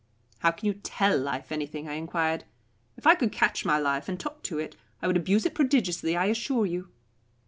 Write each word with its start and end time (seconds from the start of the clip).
"How 0.39 0.49
can 0.49 0.65
you 0.65 0.73
'tell 0.73 1.15
life' 1.19 1.51
anything?" 1.51 1.87
I 1.87 1.93
enquired. 1.93 2.45
"If 2.97 3.05
I 3.05 3.13
could 3.13 3.31
catch 3.31 3.65
my 3.65 3.77
life 3.77 4.09
and 4.09 4.19
talk 4.19 4.41
to 4.45 4.57
it, 4.57 4.75
I 4.99 5.05
would 5.05 5.15
abuse 5.15 5.45
it 5.45 5.53
prodigiously, 5.53 6.17
I 6.17 6.25
assure 6.25 6.65
you." 6.65 6.87